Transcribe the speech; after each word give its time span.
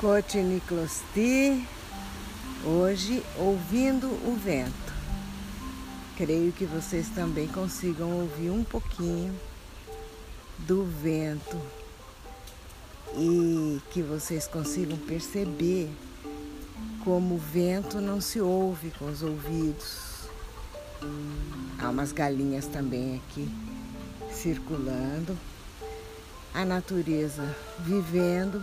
Cotiniclosti, 0.00 1.64
hoje 2.64 3.24
ouvindo 3.38 4.08
o 4.08 4.36
vento. 4.36 4.92
Creio 6.16 6.52
que 6.52 6.64
vocês 6.64 7.08
também 7.10 7.46
consigam 7.46 8.10
ouvir 8.10 8.50
um 8.50 8.64
pouquinho 8.64 9.32
do 10.58 10.84
vento 10.84 11.56
e 13.16 13.80
que 13.92 14.02
vocês 14.02 14.48
consigam 14.48 14.98
perceber 14.98 15.88
como 17.04 17.36
o 17.36 17.38
vento 17.38 18.00
não 18.00 18.20
se 18.20 18.40
ouve 18.40 18.90
com 18.98 19.06
os 19.06 19.22
ouvidos. 19.22 20.28
Há 21.78 21.88
umas 21.88 22.10
galinhas 22.10 22.66
também 22.66 23.16
aqui 23.16 23.48
circulando, 24.32 25.38
a 26.52 26.64
natureza 26.64 27.56
vivendo 27.78 28.60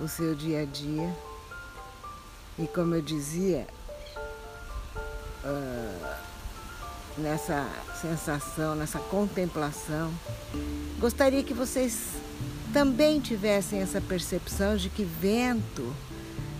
o 0.00 0.08
seu 0.08 0.34
dia 0.34 0.62
a 0.62 0.64
dia. 0.64 1.14
E 2.58 2.66
como 2.66 2.94
eu 2.94 3.02
dizia, 3.02 3.66
uh, 5.44 6.14
nessa 7.18 7.68
sensação, 8.00 8.74
nessa 8.74 8.98
contemplação, 8.98 10.12
gostaria 10.98 11.42
que 11.42 11.54
vocês 11.54 12.12
também 12.72 13.20
tivessem 13.20 13.80
essa 13.80 14.00
percepção 14.00 14.76
de 14.76 14.88
que 14.88 15.04
vento 15.04 15.94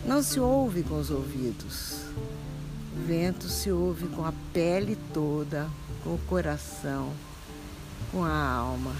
não 0.04 0.22
se 0.22 0.38
ouve 0.38 0.82
com 0.82 0.98
os 0.98 1.10
ouvidos. 1.10 2.00
Vento 3.06 3.48
se 3.48 3.70
ouve 3.70 4.06
com 4.08 4.24
a 4.24 4.32
pele 4.52 4.96
toda, 5.12 5.68
com 6.02 6.14
o 6.14 6.20
coração, 6.26 7.12
com 8.12 8.24
a 8.24 8.32
alma. 8.32 8.94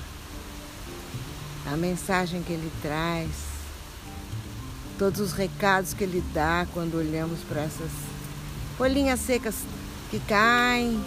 A 1.66 1.76
mensagem 1.76 2.42
que 2.42 2.52
ele 2.52 2.70
traz 2.82 3.53
todos 4.98 5.20
os 5.20 5.33
recados 5.33 5.92
que 5.92 6.05
ele 6.05 6.23
dá 6.33 6.67
quando 6.73 6.97
olhamos 6.97 7.41
para 7.48 7.62
essas 7.62 7.91
folhinhas 8.77 9.20
secas 9.20 9.56
que 10.11 10.20
caem, 10.20 11.03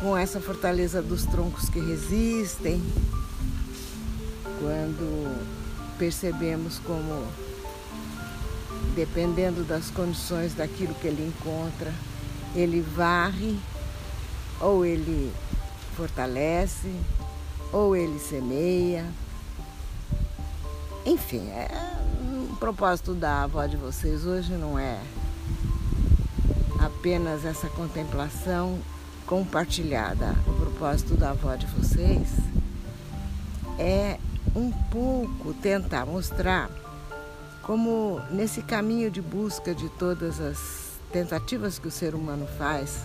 com 0.00 0.16
essa 0.16 0.40
fortaleza 0.40 1.02
dos 1.02 1.24
troncos 1.26 1.68
que 1.68 1.78
resistem, 1.78 2.82
quando 4.58 5.46
percebemos 5.98 6.78
como, 6.80 7.26
dependendo 8.94 9.62
das 9.64 9.90
condições 9.90 10.54
daquilo 10.54 10.94
que 10.94 11.06
ele 11.06 11.26
encontra, 11.26 11.92
ele 12.54 12.80
varre, 12.80 13.58
ou 14.60 14.84
ele 14.84 15.32
fortalece, 15.96 16.92
ou 17.72 17.94
ele 17.94 18.18
semeia. 18.18 19.06
Enfim, 21.06 21.48
é 21.48 21.68
propósito 22.60 23.14
da 23.14 23.44
avó 23.44 23.64
de 23.64 23.78
vocês 23.78 24.26
hoje 24.26 24.52
não 24.52 24.78
é 24.78 25.00
apenas 26.78 27.46
essa 27.46 27.70
contemplação 27.70 28.78
compartilhada. 29.26 30.34
O 30.46 30.52
propósito 30.52 31.16
da 31.16 31.30
avó 31.30 31.54
de 31.54 31.66
vocês 31.68 32.28
é 33.78 34.18
um 34.54 34.70
pouco 34.70 35.54
tentar 35.54 36.04
mostrar 36.04 36.70
como 37.62 38.20
nesse 38.30 38.60
caminho 38.60 39.10
de 39.10 39.22
busca 39.22 39.74
de 39.74 39.88
todas 39.88 40.38
as 40.38 40.98
tentativas 41.10 41.78
que 41.78 41.88
o 41.88 41.90
ser 41.90 42.14
humano 42.14 42.46
faz 42.58 43.04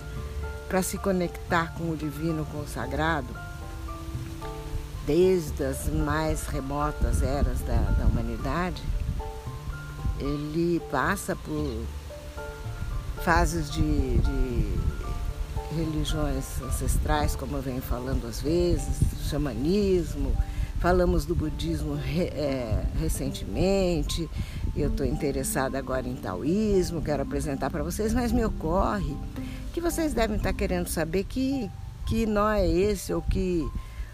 para 0.68 0.84
se 0.84 0.98
conectar 0.98 1.74
com 1.76 1.92
o 1.92 1.96
divino, 1.96 2.46
com 2.52 2.60
o 2.60 2.68
sagrado, 2.68 3.34
desde 5.08 5.64
as 5.64 5.88
mais 5.88 6.46
remotas 6.46 7.22
eras 7.22 7.62
da, 7.62 7.78
da 7.98 8.06
humanidade, 8.06 8.84
ele 10.20 10.82
passa 10.92 11.36
por 11.36 11.86
fases 13.24 13.72
de, 13.72 14.18
de 14.18 14.76
religiões 15.76 16.62
ancestrais, 16.62 17.36
como 17.36 17.58
eu 17.58 17.62
venho 17.62 17.82
falando 17.82 18.28
às 18.28 18.42
vezes, 18.42 18.98
xamanismo, 19.30 20.36
falamos 20.80 21.26
do 21.26 21.36
budismo 21.36 21.98
é, 21.98 22.84
recentemente, 23.00 24.30
eu 24.76 24.90
estou 24.90 25.06
interessada 25.06 25.78
agora 25.78 26.08
em 26.08 26.16
taoísmo, 26.16 27.02
quero 27.02 27.24
apresentar 27.24 27.70
para 27.70 27.84
vocês, 27.84 28.14
mas 28.14 28.32
me 28.32 28.46
ocorre 28.46 29.16
que 29.74 29.82
vocês 29.82 30.14
devem 30.14 30.38
estar 30.38 30.54
querendo 30.54 30.88
saber 30.88 31.24
que, 31.26 31.70
que 32.06 32.26
nó 32.26 32.50
é 32.52 32.68
esse, 32.68 33.14
ou 33.14 33.22
que, 33.22 33.68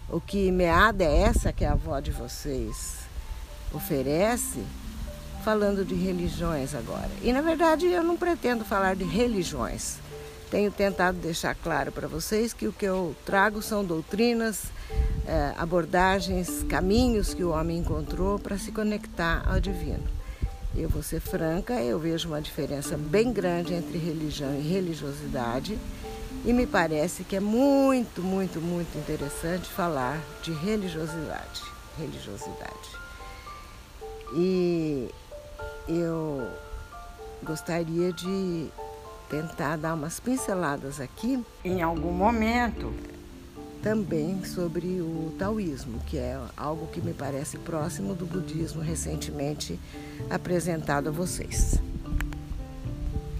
ou 0.08 0.20
que 0.20 0.50
meada 0.50 1.04
é 1.04 1.18
essa 1.20 1.52
que 1.52 1.64
a 1.64 1.72
avó 1.72 2.00
de 2.00 2.10
vocês 2.10 2.98
oferece 3.72 4.64
falando 5.42 5.84
de 5.84 5.94
religiões 5.94 6.74
agora. 6.74 7.10
E 7.22 7.32
na 7.32 7.40
verdade 7.40 7.86
eu 7.86 8.02
não 8.02 8.16
pretendo 8.16 8.64
falar 8.64 8.96
de 8.96 9.04
religiões. 9.04 9.96
Tenho 10.50 10.70
tentado 10.70 11.18
deixar 11.18 11.54
claro 11.54 11.90
para 11.90 12.06
vocês 12.06 12.52
que 12.52 12.66
o 12.68 12.72
que 12.72 12.84
eu 12.84 13.16
trago 13.24 13.62
são 13.62 13.82
doutrinas, 13.82 14.64
eh, 15.26 15.54
abordagens, 15.56 16.62
caminhos 16.68 17.32
que 17.32 17.42
o 17.42 17.50
homem 17.50 17.78
encontrou 17.78 18.38
para 18.38 18.58
se 18.58 18.70
conectar 18.70 19.42
ao 19.46 19.58
divino. 19.58 20.04
Eu 20.76 20.88
vou 20.88 21.02
ser 21.02 21.20
franca, 21.20 21.80
eu 21.82 21.98
vejo 21.98 22.28
uma 22.28 22.40
diferença 22.40 22.96
bem 22.96 23.32
grande 23.32 23.72
entre 23.72 23.98
religião 23.98 24.54
e 24.54 24.60
religiosidade 24.60 25.78
e 26.44 26.52
me 26.52 26.66
parece 26.66 27.24
que 27.24 27.36
é 27.36 27.40
muito, 27.40 28.20
muito, 28.20 28.60
muito 28.60 28.98
interessante 28.98 29.70
falar 29.70 30.20
de 30.42 30.52
religiosidade. 30.52 31.62
Religiosidade. 31.98 32.90
E 34.34 35.08
eu 35.88 36.48
gostaria 37.42 38.12
de 38.12 38.68
tentar 39.28 39.76
dar 39.76 39.94
umas 39.94 40.20
pinceladas 40.20 41.00
aqui, 41.00 41.42
em 41.64 41.82
algum 41.82 42.12
momento, 42.12 42.92
também 43.82 44.44
sobre 44.44 45.00
o 45.00 45.34
taoísmo, 45.38 45.98
que 46.06 46.18
é 46.18 46.38
algo 46.56 46.86
que 46.88 47.00
me 47.00 47.12
parece 47.12 47.58
próximo 47.58 48.14
do 48.14 48.26
budismo 48.26 48.80
recentemente 48.80 49.78
apresentado 50.30 51.08
a 51.08 51.12
vocês. 51.12 51.80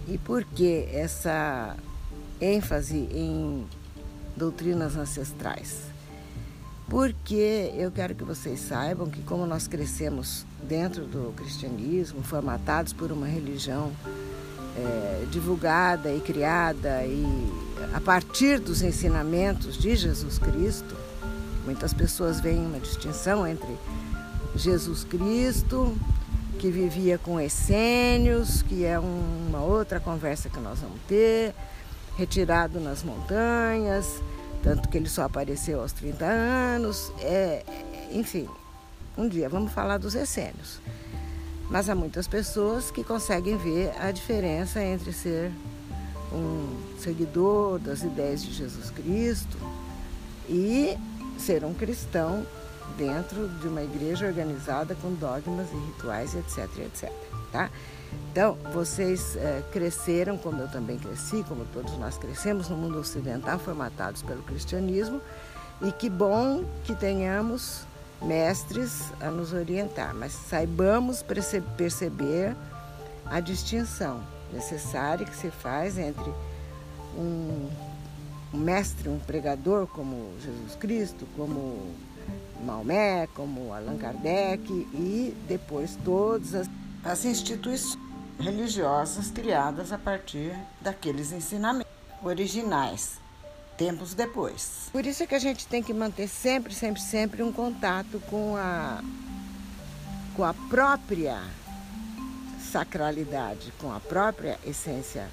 E 0.09 0.19
por 0.19 0.45
que 0.45 0.89
essa 0.93 1.77
ênfase 2.41 3.09
em 3.13 3.67
doutrinas 4.37 4.97
ancestrais? 4.97 5.92
Porque 6.93 7.73
eu 7.75 7.91
quero 7.91 8.15
que 8.15 8.23
vocês 8.23 8.61
saibam 8.61 9.09
que, 9.09 9.23
como 9.23 9.47
nós 9.47 9.67
crescemos 9.67 10.45
dentro 10.63 11.07
do 11.07 11.33
cristianismo, 11.35 12.23
formatados 12.23 12.93
por 12.93 13.11
uma 13.11 13.27
religião 13.27 13.91
é, 14.77 15.25
divulgada 15.31 16.13
e 16.13 16.21
criada 16.21 17.03
e 17.07 17.25
a 17.95 18.01
partir 18.01 18.61
dos 18.61 18.83
ensinamentos 18.83 19.79
de 19.79 19.97
Jesus 19.97 20.39
Cristo, 20.39 20.95
muitas 21.65 21.95
pessoas 21.95 22.43
veem 22.43 22.67
uma 22.67 22.79
distinção 22.79 23.47
entre 23.47 23.75
Jesus 24.55 25.03
Cristo, 25.03 25.97
que 26.59 26.71
vivia 26.71 27.17
com 27.17 27.41
essênios, 27.41 28.61
que 28.61 28.85
é 28.85 28.99
uma 28.99 29.63
outra 29.63 29.99
conversa 29.99 30.51
que 30.51 30.61
nós 30.61 30.81
vamos 30.81 31.01
ter, 31.09 31.55
retirado 32.19 32.79
nas 32.79 33.03
montanhas 33.03 34.21
tanto 34.62 34.89
que 34.89 34.97
ele 34.97 35.09
só 35.09 35.25
apareceu 35.25 35.81
aos 35.81 35.93
30 35.93 36.25
anos. 36.25 37.12
É, 37.21 37.65
enfim, 38.12 38.49
um 39.17 39.28
dia 39.28 39.49
vamos 39.49 39.73
falar 39.73 39.99
dos 39.99 40.15
essênios. 40.15 40.81
Mas 41.71 41.89
há 41.89 41.95
muitas 41.95 42.28
pessoas 42.28 42.91
que 42.91 43.03
conseguem 43.03 43.56
ver 43.56 43.93
a 43.99 44.11
diferença 44.11 44.83
entre 44.83 45.12
ser 45.12 45.50
um 46.33 46.99
seguidor 46.99 47.78
das 47.78 48.03
ideias 48.03 48.43
de 48.43 48.53
Jesus 48.53 48.91
Cristo 48.91 49.59
e 50.49 50.97
ser 51.38 51.64
um 51.64 51.75
cristão 51.75 52.47
dentro 52.97 53.49
de 53.49 53.69
uma 53.69 53.83
igreja 53.83 54.27
organizada 54.27 54.94
com 54.94 55.12
dogmas 55.15 55.69
e 55.71 55.77
rituais, 55.77 56.35
etc, 56.35 56.69
etc. 56.79 57.12
Tá? 57.50 57.71
Então, 58.31 58.56
vocês 58.73 59.37
é, 59.37 59.62
cresceram, 59.73 60.39
como 60.39 60.62
eu 60.62 60.69
também 60.69 60.99
cresci, 60.99 61.44
como 61.49 61.65
todos 61.67 61.93
nós 61.99 62.17
crescemos 62.17 62.69
no 62.69 62.77
mundo 62.77 62.99
ocidental, 62.99 63.59
formatados 63.59 64.23
pelo 64.23 64.43
cristianismo, 64.43 65.21
e 65.83 65.93
que 65.93 66.09
bom 66.09 66.65
que 66.85 66.94
tenhamos 66.94 67.85
mestres 68.23 69.12
a 69.21 69.31
nos 69.31 69.53
orientar, 69.53 70.15
mas 70.15 70.33
saibamos 70.33 71.25
perceber 71.77 72.55
a 73.27 73.41
distinção 73.41 74.23
necessária 74.53 75.27
que 75.27 75.37
se 75.37 75.50
faz 75.50 75.99
entre 75.99 76.33
um, 77.17 77.69
um 78.53 78.59
mestre, 78.59 79.09
um 79.09 79.19
pregador 79.19 79.87
como 79.87 80.31
Jesus 80.41 80.77
Cristo, 80.77 81.27
como 81.37 81.95
Maomé, 82.62 83.26
como 83.35 83.73
Allan 83.73 83.97
Kardec 83.97 84.70
e 84.70 85.37
depois 85.49 85.99
todas 86.05 86.55
as, 86.55 86.70
as 87.05 87.25
instituições 87.25 87.99
religiosas 88.38 89.31
criadas 89.31 89.93
a 89.93 89.99
partir 89.99 90.56
daqueles 90.81 91.32
ensinamentos 91.32 91.93
originais, 92.23 93.19
tempos 93.76 94.14
depois. 94.14 94.88
Por 94.91 95.06
isso 95.06 95.23
é 95.23 95.26
que 95.26 95.35
a 95.35 95.38
gente 95.38 95.67
tem 95.67 95.82
que 95.82 95.93
manter 95.93 96.29
sempre, 96.29 96.75
sempre, 96.75 97.00
sempre 97.00 97.43
um 97.43 97.53
contato 97.53 98.20
com 98.29 98.56
a, 98.56 99.03
com 100.35 100.44
a 100.44 100.55
própria 100.55 101.41
sacralidade 102.73 103.70
com 103.79 103.93
a 103.93 104.00
própria 104.00 104.59
essência, 104.67 105.29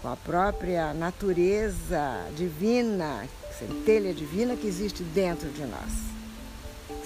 com 0.00 0.08
a 0.08 0.16
própria 0.16 0.94
natureza 0.94 2.26
divina, 2.34 3.28
centelha 3.58 4.14
divina 4.14 4.56
que 4.56 4.66
existe 4.66 5.02
dentro 5.02 5.50
de 5.50 5.66
nós. 5.66 6.09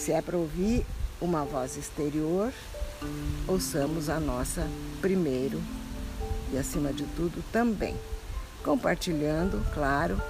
Se 0.04 0.12
é 0.12 0.20
para 0.20 0.36
ouvir 0.36 0.84
uma 1.18 1.46
voz 1.46 1.78
exterior, 1.78 2.52
ouçamos 3.48 4.10
a 4.10 4.20
nossa 4.20 4.68
primeiro 5.00 5.62
e, 6.52 6.58
acima 6.58 6.92
de 6.92 7.04
tudo, 7.16 7.42
também. 7.50 7.96
Compartilhando, 8.62 9.64
claro, 9.72 10.20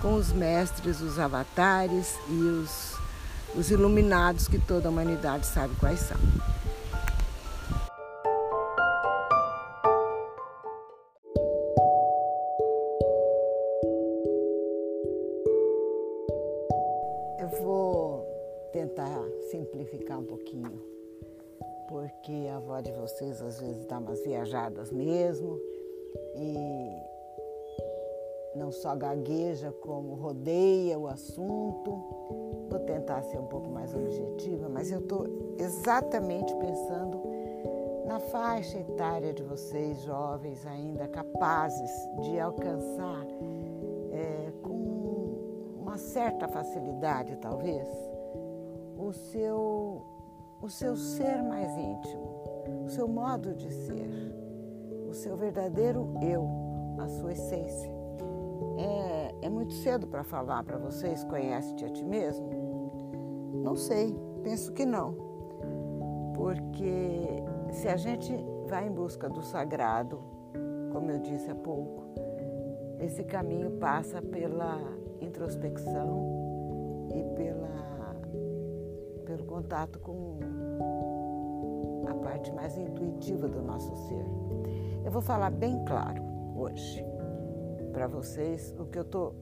com 0.00 0.14
os 0.14 0.32
mestres, 0.32 1.00
os 1.00 1.18
avatares 1.18 2.14
e 2.28 2.32
os, 2.32 2.92
os 3.56 3.72
iluminados 3.72 4.46
que 4.46 4.60
toda 4.60 4.86
a 4.86 4.90
humanidade 4.92 5.48
sabe 5.48 5.74
quais 5.80 5.98
são. 5.98 6.16
Tentar 18.94 19.28
simplificar 19.50 20.20
um 20.20 20.24
pouquinho, 20.24 20.80
porque 21.88 22.48
a 22.54 22.60
voz 22.60 22.84
de 22.84 22.92
vocês 22.92 23.42
às 23.42 23.60
vezes 23.60 23.84
dá 23.86 23.98
umas 23.98 24.22
viajadas 24.22 24.92
mesmo 24.92 25.60
e 26.36 26.88
não 28.56 28.70
só 28.70 28.94
gagueja, 28.94 29.72
como 29.72 30.14
rodeia 30.14 30.96
o 30.96 31.08
assunto. 31.08 31.90
Vou 32.70 32.78
tentar 32.86 33.22
ser 33.22 33.38
um 33.38 33.46
pouco 33.46 33.68
mais 33.68 33.92
objetiva, 33.92 34.68
mas 34.68 34.92
eu 34.92 35.00
estou 35.00 35.26
exatamente 35.58 36.54
pensando 36.54 37.20
na 38.06 38.20
faixa 38.20 38.78
etária 38.78 39.32
de 39.32 39.42
vocês, 39.42 40.00
jovens 40.02 40.64
ainda 40.66 41.08
capazes 41.08 41.90
de 42.22 42.38
alcançar 42.38 43.26
é, 44.12 44.52
com 44.62 45.80
uma 45.80 45.98
certa 45.98 46.46
facilidade, 46.46 47.36
talvez, 47.36 47.88
seu, 49.14 50.02
o 50.60 50.68
seu 50.68 50.96
ser 50.96 51.42
mais 51.42 51.70
íntimo, 51.76 52.84
o 52.84 52.88
seu 52.88 53.08
modo 53.08 53.54
de 53.54 53.70
ser, 53.72 54.34
o 55.08 55.14
seu 55.14 55.36
verdadeiro 55.36 56.12
eu, 56.22 56.48
a 56.98 57.08
sua 57.08 57.32
essência. 57.32 57.90
É, 58.76 59.46
é 59.46 59.48
muito 59.48 59.72
cedo 59.74 60.06
para 60.06 60.24
falar 60.24 60.62
para 60.64 60.78
vocês, 60.78 61.24
conhece-te 61.24 61.84
a 61.84 61.88
ti 61.88 62.04
mesmo? 62.04 62.64
Não 63.62 63.76
sei, 63.76 64.14
penso 64.42 64.72
que 64.72 64.84
não. 64.84 65.14
Porque 66.34 67.42
se 67.70 67.88
a 67.88 67.96
gente 67.96 68.32
vai 68.68 68.86
em 68.86 68.92
busca 68.92 69.28
do 69.28 69.42
sagrado, 69.42 70.18
como 70.92 71.10
eu 71.10 71.18
disse 71.18 71.50
há 71.50 71.54
pouco, 71.54 72.04
esse 73.00 73.24
caminho 73.24 73.72
passa 73.72 74.22
pela 74.22 74.78
introspecção 75.20 77.08
e 77.10 77.22
pela, 77.36 77.93
contato 79.64 79.98
com 79.98 80.38
a 82.06 82.14
parte 82.22 82.52
mais 82.52 82.76
intuitiva 82.76 83.48
do 83.48 83.62
nosso 83.62 83.96
ser. 84.08 84.26
Eu 85.02 85.10
vou 85.10 85.22
falar 85.22 85.50
bem 85.50 85.82
claro 85.86 86.22
hoje 86.54 87.02
para 87.90 88.06
vocês 88.06 88.74
o 88.78 88.84
que 88.84 88.98
eu 88.98 89.04
estou 89.04 89.34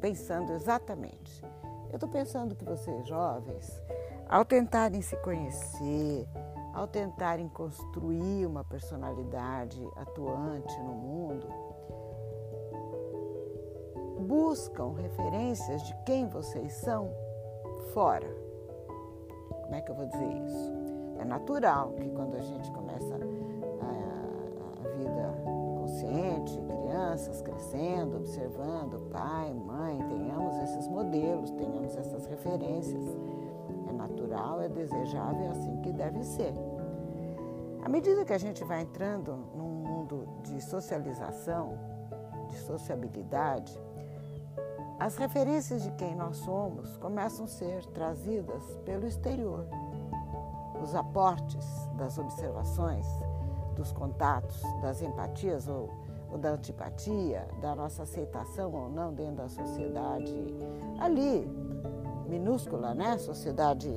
pensando 0.00 0.52
exatamente. 0.52 1.44
Eu 1.90 1.94
estou 1.94 2.08
pensando 2.08 2.56
que 2.56 2.64
vocês 2.64 3.06
jovens, 3.06 3.80
ao 4.28 4.44
tentarem 4.44 5.00
se 5.00 5.16
conhecer, 5.18 6.28
ao 6.74 6.88
tentarem 6.88 7.48
construir 7.48 8.46
uma 8.46 8.64
personalidade 8.64 9.80
atuante 9.94 10.76
no 10.80 10.92
mundo, 10.92 11.46
buscam 14.26 14.92
referências 14.94 15.82
de 15.84 15.94
quem 16.04 16.28
vocês 16.28 16.72
são 16.72 17.12
fora. 17.94 18.47
Como 19.68 19.76
é 19.76 19.82
que 19.82 19.90
eu 19.90 19.94
vou 19.94 20.06
dizer 20.06 20.32
isso? 20.46 20.72
É 21.18 21.26
natural 21.26 21.90
que 21.90 22.08
quando 22.08 22.36
a 22.36 22.40
gente 22.40 22.70
começa 22.70 23.14
a, 23.14 24.86
a 24.86 24.96
vida 24.96 25.42
consciente, 25.78 26.58
crianças 26.62 27.42
crescendo, 27.42 28.16
observando 28.16 29.10
pai, 29.10 29.52
mãe, 29.52 29.98
tenhamos 30.08 30.56
esses 30.62 30.88
modelos, 30.88 31.50
tenhamos 31.50 31.94
essas 31.98 32.24
referências. 32.24 33.04
É 33.90 33.92
natural, 33.92 34.62
é 34.62 34.70
desejável, 34.70 35.42
é 35.42 35.48
assim 35.48 35.76
que 35.82 35.92
deve 35.92 36.24
ser. 36.24 36.54
À 37.84 37.90
medida 37.90 38.24
que 38.24 38.32
a 38.32 38.38
gente 38.38 38.64
vai 38.64 38.80
entrando 38.80 39.36
num 39.54 39.68
mundo 39.68 40.26
de 40.44 40.62
socialização, 40.62 41.78
de 42.48 42.56
sociabilidade, 42.56 43.78
as 44.98 45.16
referências 45.16 45.82
de 45.82 45.90
quem 45.92 46.14
nós 46.14 46.36
somos 46.38 46.96
começam 46.96 47.44
a 47.44 47.48
ser 47.48 47.84
trazidas 47.86 48.64
pelo 48.84 49.06
exterior. 49.06 49.66
Os 50.82 50.94
aportes 50.94 51.66
das 51.96 52.18
observações, 52.18 53.06
dos 53.74 53.92
contatos, 53.92 54.60
das 54.82 55.02
empatias 55.02 55.68
ou 55.68 55.88
ou 56.30 56.38
da 56.38 56.50
antipatia, 56.50 57.48
da 57.60 57.74
nossa 57.74 58.02
aceitação 58.02 58.72
ou 58.72 58.88
não 58.88 59.12
dentro 59.12 59.36
da 59.36 59.48
sociedade 59.48 60.34
ali, 60.98 61.50
minúscula, 62.28 62.94
né? 62.94 63.16
Sociedade 63.18 63.90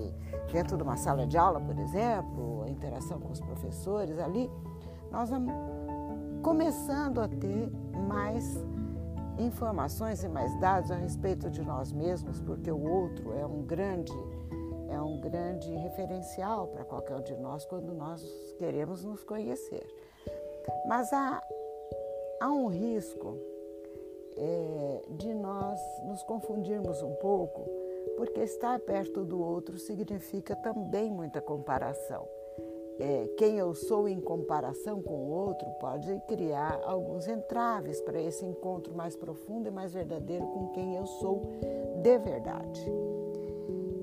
dentro 0.51 0.77
de 0.77 0.83
uma 0.83 0.97
sala 0.97 1.27
de 1.27 1.37
aula, 1.37 1.59
por 1.59 1.77
exemplo, 1.77 2.63
a 2.63 2.69
interação 2.69 3.19
com 3.19 3.31
os 3.31 3.41
professores 3.41 4.17
ali, 4.19 4.49
nós 5.11 5.29
vamos 5.29 5.53
começando 6.41 7.19
a 7.19 7.27
ter 7.27 7.69
mais 8.07 8.57
informações 9.37 10.23
e 10.23 10.27
mais 10.27 10.53
dados 10.59 10.91
a 10.91 10.95
respeito 10.95 11.49
de 11.49 11.61
nós 11.61 11.91
mesmos, 11.91 12.39
porque 12.41 12.71
o 12.71 12.81
outro 12.81 13.33
é 13.33 13.45
um 13.45 13.63
grande 13.63 14.13
é 14.89 15.01
um 15.01 15.21
grande 15.21 15.73
referencial 15.73 16.67
para 16.67 16.83
qualquer 16.83 17.15
um 17.15 17.21
de 17.21 17.35
nós 17.37 17.65
quando 17.65 17.93
nós 17.93 18.21
queremos 18.57 19.05
nos 19.05 19.23
conhecer. 19.23 19.87
Mas 20.85 21.11
a, 21.13 21.41
há 22.41 22.51
um 22.51 22.67
risco 22.67 23.37
é, 24.35 25.01
de 25.11 25.33
nós 25.33 25.79
nos 26.03 26.21
confundirmos 26.23 27.01
um 27.01 27.13
pouco, 27.15 27.69
porque 28.17 28.41
estar 28.41 28.79
perto 28.79 29.23
do 29.23 29.41
outro 29.41 29.77
significa 29.77 30.55
também 30.57 31.09
muita 31.09 31.39
comparação. 31.41 32.27
É, 33.03 33.27
quem 33.35 33.57
eu 33.57 33.73
sou 33.73 34.07
em 34.07 34.21
comparação 34.21 35.01
com 35.01 35.15
o 35.15 35.31
outro 35.31 35.67
pode 35.79 36.21
criar 36.27 36.79
alguns 36.85 37.27
entraves 37.27 37.99
para 37.99 38.21
esse 38.21 38.45
encontro 38.45 38.93
mais 38.93 39.15
profundo 39.15 39.67
e 39.67 39.71
mais 39.71 39.91
verdadeiro 39.91 40.45
com 40.45 40.67
quem 40.67 40.95
eu 40.95 41.07
sou 41.07 41.41
de 41.99 42.17
verdade. 42.19 42.85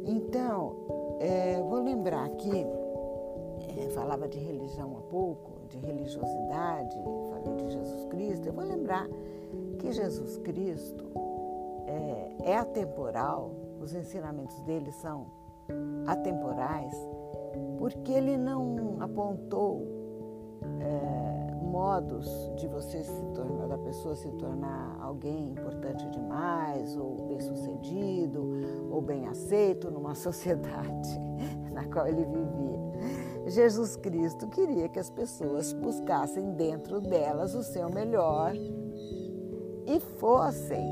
Então, 0.05 0.75
é, 1.21 1.63
vou 1.63 1.81
lembrar 1.81 2.25
aqui, 2.25 2.67
é, 3.79 3.89
falava 3.91 4.27
de 4.27 4.41
religião 4.41 4.97
há 4.99 5.03
pouco, 5.03 5.61
de 5.69 5.79
religiosidade, 5.79 6.99
falei 7.31 7.55
de 7.55 7.71
Jesus 7.71 8.05
Cristo, 8.07 8.49
eu 8.49 8.53
vou 8.53 8.65
lembrar 8.65 9.07
que 9.79 9.93
Jesus 9.93 10.39
Cristo 10.39 11.05
é, 11.87 12.51
é 12.51 12.57
atemporal, 12.57 13.53
os 13.81 13.95
ensinamentos 13.95 14.59
dele 14.63 14.91
são 14.91 15.27
atemporais, 16.05 16.95
porque 17.79 18.13
ele 18.13 18.37
não 18.37 18.97
apontou 19.01 19.87
é, 20.81 21.55
modos 21.63 22.27
de 22.57 22.67
você 22.67 23.03
se 23.03 23.25
tornar, 23.35 23.69
da 23.69 23.79
pessoa 23.79 24.15
se 24.17 24.31
tornar 24.33 24.99
alguém 25.01 25.51
importante 25.51 26.09
demais, 26.11 26.97
ou 26.97 27.29
bem-sucedido, 27.29 28.43
ou 28.91 29.01
bem 29.01 29.27
aceito 29.29 29.91
numa 29.91 30.15
sociedade 30.17 31.21
na 31.73 31.85
qual 31.85 32.07
ele 32.07 32.25
vivia. 32.25 32.89
Jesus 33.47 33.97
Cristo 33.97 34.49
queria 34.49 34.89
que 34.89 34.99
as 34.99 35.11
pessoas 35.11 35.73
buscassem 35.73 36.53
dentro 36.53 37.01
delas 37.01 37.55
o 37.55 37.63
seu 37.63 37.89
melhor 37.89 38.53
e 39.87 40.01
fossem 40.19 40.85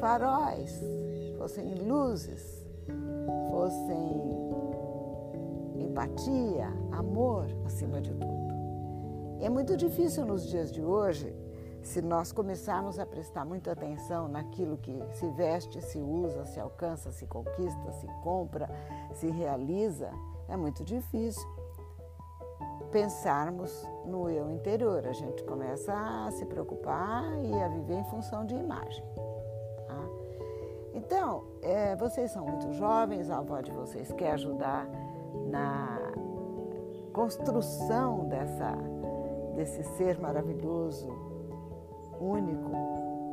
faróis, 0.00 0.82
fossem 1.38 1.74
luzes, 1.76 2.66
fossem 3.50 4.57
empatia, 5.78 6.68
amor 6.92 7.46
acima 7.64 8.00
de 8.00 8.12
tudo. 8.14 8.48
É 9.40 9.48
muito 9.48 9.76
difícil 9.76 10.26
nos 10.26 10.46
dias 10.48 10.72
de 10.72 10.82
hoje, 10.82 11.34
se 11.82 12.02
nós 12.02 12.32
começarmos 12.32 12.98
a 12.98 13.06
prestar 13.06 13.44
muita 13.44 13.72
atenção 13.72 14.28
naquilo 14.28 14.76
que 14.78 14.92
se 15.12 15.30
veste, 15.30 15.80
se 15.80 15.98
usa, 15.98 16.44
se 16.44 16.58
alcança, 16.58 17.12
se 17.12 17.26
conquista, 17.26 17.92
se 17.92 18.06
compra, 18.22 18.68
se 19.14 19.30
realiza, 19.30 20.10
é 20.48 20.56
muito 20.56 20.84
difícil 20.84 21.48
pensarmos 22.90 23.86
no 24.04 24.28
eu 24.28 24.50
interior. 24.50 25.06
A 25.06 25.12
gente 25.12 25.44
começa 25.44 25.94
a 25.94 26.30
se 26.32 26.44
preocupar 26.46 27.24
e 27.44 27.54
a 27.54 27.68
viver 27.68 27.94
em 27.94 28.04
função 28.04 28.44
de 28.44 28.54
imagem. 28.54 29.04
Tá? 29.86 30.08
Então, 30.94 31.44
é, 31.62 31.94
vocês 31.96 32.30
são 32.30 32.44
muito 32.44 32.72
jovens, 32.72 33.30
a 33.30 33.38
avó 33.38 33.60
de 33.60 33.70
vocês 33.70 34.12
quer 34.12 34.32
ajudar 34.32 34.88
na 35.46 35.98
construção 37.12 38.28
dessa, 38.28 38.76
desse 39.54 39.82
ser 39.96 40.20
maravilhoso, 40.20 41.08
único 42.20 42.70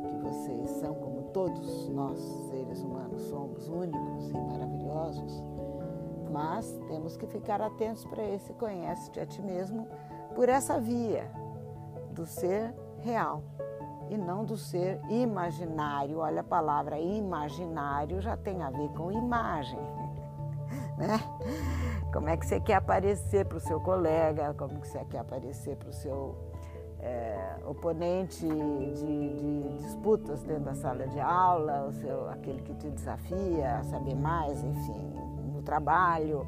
que 0.08 0.16
vocês 0.18 0.70
são, 0.80 0.94
como 0.94 1.22
todos 1.32 1.88
nós, 1.88 2.18
seres 2.50 2.82
humanos, 2.82 3.22
somos 3.22 3.68
únicos 3.68 4.30
e 4.30 4.38
maravilhosos. 4.38 5.42
Mas 6.30 6.78
temos 6.88 7.16
que 7.16 7.26
ficar 7.26 7.60
atentos 7.60 8.04
para 8.04 8.24
esse 8.24 8.52
conhece-te 8.54 9.20
a 9.20 9.26
ti 9.26 9.40
mesmo 9.42 9.86
por 10.34 10.48
essa 10.48 10.80
via 10.80 11.30
do 12.12 12.26
ser 12.26 12.74
real 13.00 13.42
e 14.08 14.16
não 14.16 14.44
do 14.44 14.56
ser 14.56 15.00
imaginário. 15.08 16.18
Olha, 16.18 16.40
a 16.40 16.44
palavra 16.44 16.98
imaginário 16.98 18.20
já 18.20 18.36
tem 18.36 18.62
a 18.62 18.70
ver 18.70 18.88
com 18.90 19.12
imagem. 19.12 19.78
Né? 20.96 21.20
Como 22.16 22.30
é 22.30 22.36
que 22.38 22.46
você 22.46 22.58
quer 22.58 22.76
aparecer 22.76 23.44
para 23.44 23.58
o 23.58 23.60
seu 23.60 23.78
colega, 23.78 24.54
como 24.54 24.80
que 24.80 24.88
você 24.88 25.04
quer 25.04 25.18
aparecer 25.18 25.76
para 25.76 25.90
o 25.90 25.92
seu 25.92 26.34
é, 26.98 27.56
oponente 27.66 28.40
de, 28.40 29.34
de, 29.34 29.76
disputas 29.76 30.42
dentro 30.42 30.64
da 30.64 30.74
sala 30.74 31.06
de 31.08 31.20
aula, 31.20 31.84
o 31.86 31.92
seu, 31.92 32.26
aquele 32.30 32.62
que 32.62 32.72
te 32.72 32.88
desafia 32.88 33.80
a 33.80 33.84
saber 33.84 34.14
mais, 34.14 34.64
enfim, 34.64 35.12
no 35.52 35.60
trabalho, 35.60 36.46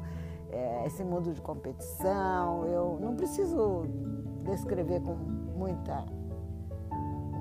é, 0.49 0.87
esse 0.87 1.03
mundo 1.03 1.31
de 1.31 1.39
competição. 1.39 2.65
Eu 2.65 2.97
não 2.99 3.15
preciso 3.15 3.85
descrever 4.45 5.01
com 5.01 5.13
muita 5.13 6.03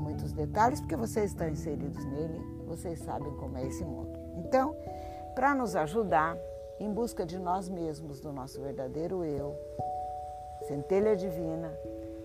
muitos 0.03 0.33
detalhes, 0.33 0.83
porque 0.83 0.97
vocês 0.97 1.31
estão 1.31 1.49
inseridos 1.49 2.05
nele, 2.05 2.39
vocês 2.67 2.99
sabem 2.99 3.33
como 3.37 3.57
é 3.57 3.67
esse 3.67 3.87
mundo. 3.87 4.13
Então, 4.37 4.77
para 5.35 5.55
nos 5.55 5.75
ajudar 5.75 6.37
em 6.81 6.93
busca 6.93 7.27
de 7.27 7.39
nós 7.39 7.69
mesmos, 7.69 8.21
do 8.21 8.33
nosso 8.33 8.61
verdadeiro 8.61 9.25
eu, 9.25 9.57
centelha 10.67 11.17
divina, 11.17 11.73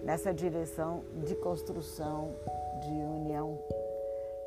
nessa 0.04 0.34
direção 0.34 1.04
de 1.24 1.36
construção, 1.36 2.36
de 2.82 2.92
união, 2.92 3.58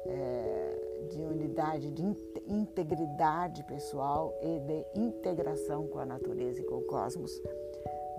é, 0.07 1.07
de 1.11 1.23
unidade, 1.23 1.91
de 1.91 2.03
integridade 2.47 3.65
pessoal 3.65 4.35
e 4.43 4.61
de 4.61 4.87
integração 4.95 5.87
com 5.87 5.99
a 5.99 6.05
natureza 6.05 6.61
e 6.61 6.65
com 6.65 6.77
o 6.77 6.83
cosmos, 6.83 7.33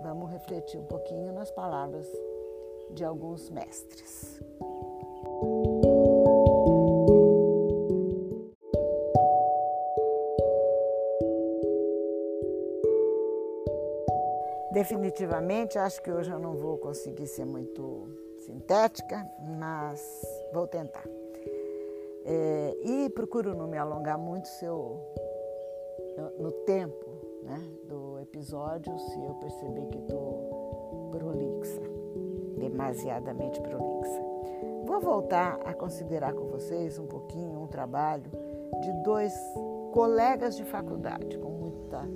vamos 0.02 0.30
refletir 0.30 0.78
um 0.78 0.84
pouquinho 0.84 1.32
nas 1.32 1.50
palavras 1.50 2.06
de 2.90 3.04
alguns 3.04 3.50
mestres. 3.50 4.40
Definitivamente, 14.78 15.76
acho 15.76 16.00
que 16.00 16.08
hoje 16.08 16.30
eu 16.30 16.38
não 16.38 16.54
vou 16.54 16.78
conseguir 16.78 17.26
ser 17.26 17.44
muito 17.44 18.06
sintética, 18.38 19.28
mas 19.58 20.00
vou 20.52 20.68
tentar. 20.68 21.02
É, 22.24 22.76
e 22.84 23.10
procuro 23.10 23.56
não 23.56 23.66
me 23.66 23.76
alongar 23.76 24.16
muito 24.16 24.46
seu, 24.46 25.00
no, 26.38 26.52
tempo 26.64 27.08
né, 27.42 27.60
do 27.88 28.20
episódio, 28.20 28.96
se 29.00 29.20
eu 29.20 29.34
perceber 29.40 29.86
que 29.86 29.98
estou 29.98 31.10
prolixa, 31.10 31.82
demasiadamente 32.60 33.60
prolixa. 33.60 34.22
Vou 34.84 35.00
voltar 35.00 35.58
a 35.64 35.74
considerar 35.74 36.32
com 36.34 36.46
vocês 36.46 37.00
um 37.00 37.06
pouquinho 37.08 37.60
um 37.60 37.66
trabalho 37.66 38.30
de 38.80 38.92
dois 39.02 39.34
colegas 39.92 40.56
de 40.56 40.62
faculdade, 40.62 41.36
com 41.36 41.50
muita 41.50 42.08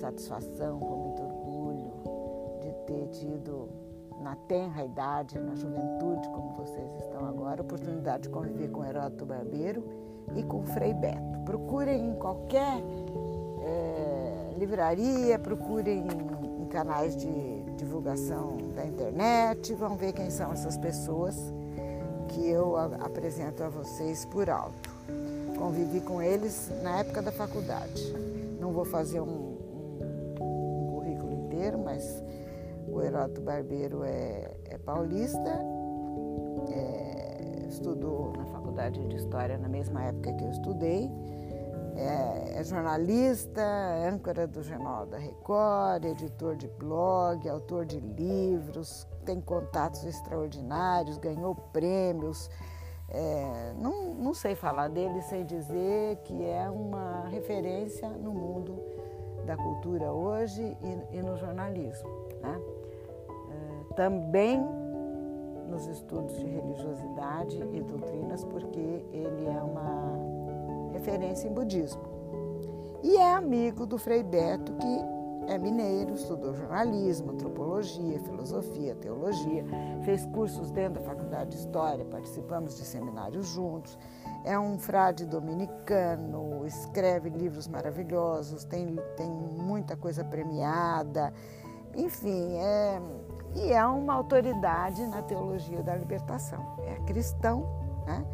satisfação, 0.00 0.80
com 0.80 1.03
na 4.20 4.34
tenra 4.48 4.84
idade, 4.84 5.38
na 5.38 5.54
juventude, 5.54 6.28
como 6.28 6.54
vocês 6.56 6.90
estão 7.00 7.26
agora, 7.26 7.62
oportunidade 7.62 8.24
de 8.24 8.28
conviver 8.30 8.70
com 8.70 8.84
Heródoto 8.84 9.26
Barbeiro 9.26 9.84
e 10.34 10.42
com 10.42 10.64
Frei 10.64 10.94
Beto. 10.94 11.38
Procurem 11.44 12.10
em 12.10 12.14
qualquer 12.14 12.82
é, 13.62 14.54
livraria, 14.58 15.38
procurem 15.38 16.06
em, 16.06 16.62
em 16.62 16.66
canais 16.66 17.16
de 17.16 17.62
divulgação 17.76 18.56
da 18.74 18.84
internet, 18.84 19.74
vão 19.74 19.96
ver 19.96 20.12
quem 20.12 20.30
são 20.30 20.52
essas 20.52 20.76
pessoas 20.76 21.36
que 22.28 22.48
eu 22.48 22.76
apresento 22.76 23.62
a 23.62 23.68
vocês 23.68 24.24
por 24.24 24.48
alto. 24.48 24.94
Convivi 25.58 26.00
com 26.00 26.20
eles 26.20 26.70
na 26.82 27.00
época 27.00 27.22
da 27.22 27.30
faculdade. 27.30 28.02
Não 28.58 28.72
vou 28.72 28.84
fazer 28.84 29.20
um, 29.20 29.56
um, 30.40 30.82
um 30.82 30.86
currículo 30.94 31.32
inteiro, 31.32 31.78
mas 31.78 32.22
o 32.94 33.02
Heródoto 33.02 33.40
Barbeiro 33.40 34.04
é, 34.04 34.50
é 34.66 34.78
paulista, 34.78 35.60
é, 36.70 37.66
estudou 37.68 38.32
na 38.36 38.46
faculdade 38.46 39.04
de 39.08 39.16
História 39.16 39.58
na 39.58 39.68
mesma 39.68 40.04
época 40.04 40.32
que 40.32 40.44
eu 40.44 40.50
estudei, 40.50 41.10
é, 41.96 42.60
é 42.60 42.64
jornalista, 42.64 43.62
âncora 44.08 44.46
do 44.46 44.62
Jornal 44.62 45.06
da 45.06 45.18
Record, 45.18 46.04
editor 46.04 46.56
de 46.56 46.68
blog, 46.68 47.48
autor 47.48 47.84
de 47.84 47.98
livros, 47.98 49.06
tem 49.24 49.40
contatos 49.40 50.04
extraordinários, 50.04 51.18
ganhou 51.18 51.54
prêmios. 51.54 52.48
É, 53.08 53.74
não, 53.78 54.14
não 54.14 54.34
sei 54.34 54.54
falar 54.54 54.88
dele 54.88 55.20
sem 55.22 55.44
dizer 55.44 56.16
que 56.24 56.44
é 56.44 56.68
uma 56.68 57.28
referência 57.28 58.08
no 58.08 58.32
mundo 58.32 58.82
da 59.44 59.56
cultura 59.56 60.12
hoje 60.12 60.76
e, 60.82 61.16
e 61.18 61.22
no 61.22 61.36
jornalismo. 61.36 62.08
Né? 62.40 62.60
Também 63.96 64.64
nos 65.68 65.86
estudos 65.86 66.36
de 66.38 66.46
religiosidade 66.46 67.56
e 67.72 67.80
doutrinas, 67.82 68.44
porque 68.44 69.04
ele 69.12 69.46
é 69.46 69.62
uma 69.62 70.92
referência 70.92 71.48
em 71.48 71.52
budismo. 71.52 72.02
E 73.02 73.16
é 73.16 73.34
amigo 73.34 73.86
do 73.86 73.98
Frei 73.98 74.22
Beto, 74.22 74.72
que 74.74 75.14
é 75.52 75.58
mineiro, 75.58 76.14
estudou 76.14 76.54
jornalismo, 76.54 77.32
antropologia, 77.32 78.18
filosofia, 78.20 78.94
teologia, 78.94 79.64
fez 80.04 80.24
cursos 80.26 80.70
dentro 80.70 81.02
da 81.02 81.06
faculdade 81.06 81.50
de 81.50 81.56
História, 81.56 82.04
participamos 82.04 82.76
de 82.76 82.84
seminários 82.84 83.48
juntos. 83.48 83.98
É 84.44 84.58
um 84.58 84.78
frade 84.78 85.26
dominicano, 85.26 86.66
escreve 86.66 87.28
livros 87.28 87.68
maravilhosos, 87.68 88.64
tem, 88.64 88.96
tem 89.16 89.30
muita 89.30 89.96
coisa 89.96 90.24
premiada, 90.24 91.32
enfim, 91.94 92.56
é, 92.56 93.00
e 93.54 93.72
é 93.72 93.84
uma 93.86 94.14
autoridade 94.14 95.06
na 95.06 95.22
teologia 95.22 95.82
da 95.82 95.94
libertação. 95.94 96.76
É 96.86 96.94
cristão 97.06 97.66
né? 98.06 98.24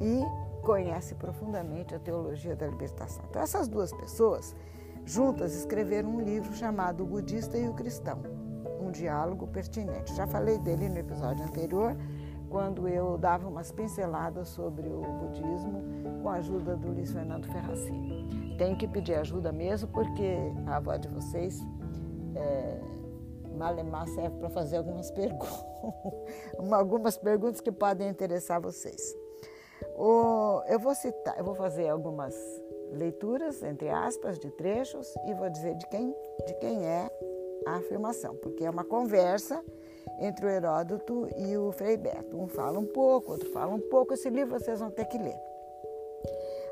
e 0.00 0.22
conhece 0.62 1.14
profundamente 1.14 1.94
a 1.94 1.98
teologia 1.98 2.56
da 2.56 2.66
libertação. 2.66 3.24
Então, 3.28 3.42
essas 3.42 3.68
duas 3.68 3.92
pessoas 3.92 4.54
Juntas 5.04 5.54
escreveram 5.54 6.10
um 6.10 6.20
livro 6.20 6.54
chamado 6.54 7.02
O 7.02 7.06
Budista 7.06 7.58
e 7.58 7.68
o 7.68 7.74
Cristão, 7.74 8.20
um 8.80 8.90
diálogo 8.90 9.46
pertinente. 9.48 10.14
Já 10.14 10.26
falei 10.26 10.58
dele 10.58 10.88
no 10.88 10.98
episódio 10.98 11.44
anterior, 11.44 11.96
quando 12.48 12.86
eu 12.86 13.18
dava 13.18 13.48
umas 13.48 13.72
pinceladas 13.72 14.48
sobre 14.48 14.88
o 14.88 15.02
budismo 15.02 15.82
com 16.22 16.28
a 16.28 16.34
ajuda 16.34 16.76
do 16.76 16.92
Luiz 16.92 17.10
Fernando 17.10 17.46
Ferracini. 17.46 18.56
Tenho 18.56 18.76
que 18.76 18.86
pedir 18.86 19.14
ajuda 19.14 19.50
mesmo, 19.50 19.88
porque 19.88 20.36
a 20.66 20.76
avó 20.76 20.96
de 20.96 21.08
vocês 21.08 21.60
é, 22.36 22.80
malemar 23.52 24.06
serve 24.08 24.36
para 24.38 24.48
fazer 24.50 24.78
algumas 24.78 25.10
perguntas, 25.10 25.64
algumas 26.72 27.16
perguntas 27.16 27.60
que 27.60 27.72
podem 27.72 28.08
interessar 28.08 28.60
vocês. 28.60 29.16
O, 29.96 30.62
eu 30.68 30.78
vou 30.78 30.94
citar, 30.94 31.38
eu 31.38 31.44
vou 31.44 31.54
fazer 31.54 31.88
algumas 31.88 32.34
leituras, 32.92 33.62
entre 33.62 33.88
aspas, 33.88 34.38
de 34.38 34.50
trechos 34.50 35.12
e 35.26 35.34
vou 35.34 35.48
dizer 35.50 35.74
de 35.74 35.86
quem, 35.88 36.14
de 36.46 36.54
quem 36.54 36.86
é 36.86 37.10
a 37.66 37.76
afirmação, 37.76 38.34
porque 38.36 38.64
é 38.64 38.70
uma 38.70 38.84
conversa 38.84 39.62
entre 40.20 40.46
o 40.46 40.48
Heródoto 40.48 41.28
e 41.36 41.56
o 41.56 41.72
Frei 41.72 41.96
Beto. 41.96 42.38
Um 42.38 42.48
fala 42.48 42.78
um 42.78 42.86
pouco, 42.86 43.32
outro 43.32 43.50
fala 43.50 43.74
um 43.74 43.80
pouco. 43.80 44.14
Esse 44.14 44.28
livro 44.28 44.58
vocês 44.58 44.80
vão 44.80 44.90
ter 44.90 45.04
que 45.06 45.18
ler. 45.18 45.36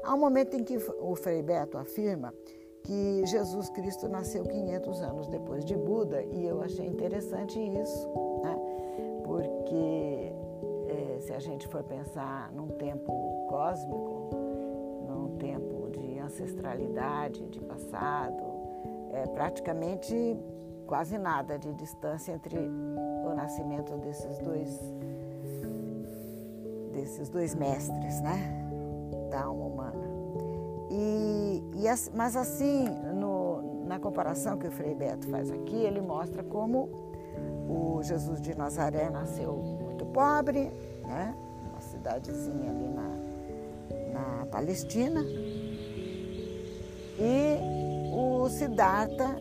Há 0.02 0.14
um 0.14 0.18
momento 0.18 0.56
em 0.56 0.64
que 0.64 0.76
o 0.76 1.14
Frei 1.14 1.42
Beto 1.42 1.78
afirma 1.78 2.34
que 2.82 3.24
Jesus 3.26 3.68
Cristo 3.70 4.08
nasceu 4.08 4.44
500 4.44 5.02
anos 5.02 5.28
depois 5.28 5.64
de 5.64 5.76
Buda 5.76 6.22
e 6.22 6.46
eu 6.46 6.62
achei 6.62 6.86
interessante 6.86 7.58
isso, 7.58 8.08
né? 8.42 8.56
porque 9.24 10.32
é, 10.88 11.20
se 11.20 11.32
a 11.32 11.38
gente 11.38 11.68
for 11.68 11.82
pensar 11.84 12.52
num 12.52 12.68
tempo 12.68 13.46
cósmico, 13.48 14.30
num 15.08 15.36
tempo 15.38 15.80
ancestralidade, 16.30 17.44
de 17.48 17.60
passado, 17.60 18.42
é 19.12 19.26
praticamente 19.26 20.38
quase 20.86 21.18
nada 21.18 21.58
de 21.58 21.74
distância 21.74 22.32
entre 22.32 22.56
o 22.56 23.34
nascimento 23.34 23.96
desses 23.98 24.38
dois 24.38 24.80
desses 26.92 27.28
dois 27.28 27.54
mestres, 27.54 28.20
né, 28.20 28.68
da 29.30 29.44
alma 29.44 29.64
humana. 29.64 30.09
E, 30.90 31.62
e 31.76 32.16
mas 32.16 32.34
assim, 32.34 32.84
no, 33.14 33.86
na 33.86 33.98
comparação 34.00 34.58
que 34.58 34.66
o 34.66 34.70
Frei 34.72 34.94
Beto 34.94 35.28
faz 35.28 35.50
aqui, 35.50 35.76
ele 35.76 36.00
mostra 36.00 36.42
como 36.42 36.88
o 37.68 38.02
Jesus 38.02 38.40
de 38.40 38.56
Nazaré 38.56 39.08
nasceu 39.08 39.52
muito 39.54 40.04
pobre, 40.06 40.70
né? 41.06 41.34
uma 41.70 41.80
cidadezinha 41.80 42.70
ali 42.70 42.88
na, 42.88 44.40
na 44.40 44.46
Palestina. 44.46 45.22
E 47.18 47.58
o 48.12 48.48
Siddhartha 48.48 49.36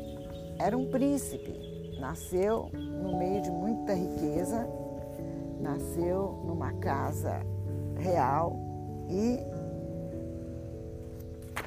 era 0.60 0.78
um 0.78 0.92
príncipe, 0.92 1.98
nasceu 2.00 2.70
no 2.74 3.18
meio 3.18 3.42
de 3.42 3.50
muita 3.50 3.94
riqueza, 3.94 4.68
nasceu 5.60 6.44
numa 6.46 6.74
casa 6.74 7.42
real 7.98 8.56
e 9.10 9.40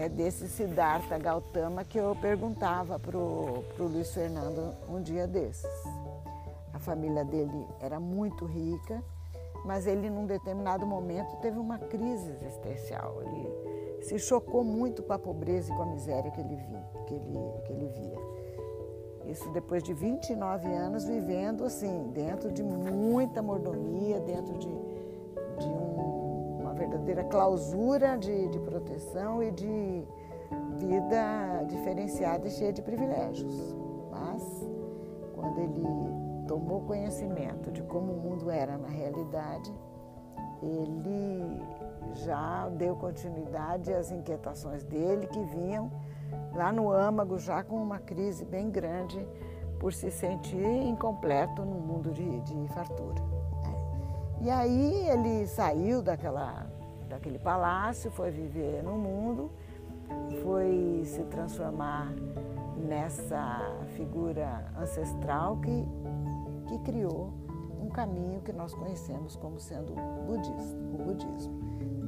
é 0.02 0.08
desse 0.08 0.48
Siddhartha 0.48 1.16
Gautama 1.16 1.84
que 1.84 1.96
eu 1.96 2.16
perguntava 2.16 2.98
para 2.98 3.16
o 3.16 3.64
Luiz 3.78 4.12
Fernando 4.12 4.74
um 4.88 5.00
dia 5.00 5.28
desses. 5.28 5.64
A 6.74 6.78
família 6.80 7.24
dele 7.24 7.68
era 7.80 8.00
muito 8.00 8.44
rica, 8.44 9.00
mas 9.64 9.86
ele, 9.86 10.10
num 10.10 10.26
determinado 10.26 10.84
momento, 10.84 11.36
teve 11.36 11.56
uma 11.56 11.78
crise 11.78 12.32
existencial. 12.32 13.22
Ele 13.22 14.02
se 14.02 14.18
chocou 14.18 14.64
muito 14.64 15.04
com 15.04 15.12
a 15.12 15.18
pobreza 15.20 15.72
e 15.72 15.76
com 15.76 15.82
a 15.82 15.86
miséria 15.86 16.32
que 16.32 16.40
ele, 16.40 16.56
via, 16.56 16.84
que 17.06 17.14
ele, 17.14 17.62
que 17.64 17.72
ele 17.72 17.86
via. 17.86 19.30
Isso 19.30 19.48
depois 19.50 19.84
de 19.84 19.94
29 19.94 20.66
anos 20.66 21.04
vivendo 21.04 21.64
assim, 21.64 22.10
dentro 22.12 22.50
de 22.50 22.60
muita 22.60 23.40
mordomia, 23.40 24.18
dentro 24.18 24.58
de, 24.58 24.68
verdadeira 27.02 27.24
clausura 27.24 28.16
de, 28.16 28.48
de 28.48 28.58
proteção 28.60 29.42
e 29.42 29.50
de 29.50 30.04
vida 30.78 31.64
diferenciada 31.68 32.46
e 32.46 32.50
cheia 32.50 32.72
de 32.72 32.82
privilégios. 32.82 33.74
Mas 34.10 34.42
quando 35.34 35.58
ele 35.58 36.46
tomou 36.46 36.82
conhecimento 36.82 37.70
de 37.70 37.82
como 37.82 38.12
o 38.12 38.16
mundo 38.16 38.50
era 38.50 38.78
na 38.78 38.88
realidade, 38.88 39.72
ele 40.62 41.60
já 42.24 42.68
deu 42.68 42.94
continuidade 42.96 43.92
às 43.92 44.10
inquietações 44.10 44.84
dele 44.84 45.26
que 45.26 45.42
vinham 45.44 45.90
lá 46.54 46.72
no 46.72 46.90
âmago, 46.90 47.38
já 47.38 47.62
com 47.62 47.76
uma 47.76 47.98
crise 47.98 48.44
bem 48.44 48.70
grande 48.70 49.26
por 49.80 49.92
se 49.92 50.10
sentir 50.10 50.64
incompleto 50.86 51.64
no 51.64 51.80
mundo 51.80 52.12
de, 52.12 52.40
de 52.42 52.68
fartura. 52.68 53.20
Né? 53.62 53.74
E 54.42 54.50
aí 54.50 55.08
ele 55.08 55.46
saiu 55.46 56.00
daquela, 56.00 56.66
daquele 57.12 57.38
palácio, 57.38 58.10
foi 58.10 58.30
viver 58.30 58.82
no 58.82 58.92
mundo, 58.92 59.50
foi 60.42 61.02
se 61.04 61.22
transformar 61.24 62.12
nessa 62.76 63.60
figura 63.96 64.66
ancestral 64.76 65.58
que 65.58 65.86
que 66.72 66.78
criou 66.78 67.32
um 67.80 67.88
caminho 67.90 68.40
que 68.40 68.52
nós 68.52 68.74
conhecemos 68.74 69.36
como 69.36 69.60
sendo 69.60 69.92
budismo, 70.26 70.94
o 70.94 71.04
budismo. 71.04 71.60